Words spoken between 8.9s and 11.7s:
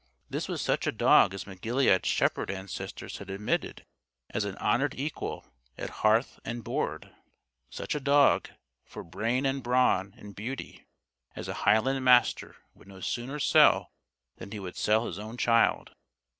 brain and brawn and beauty, as a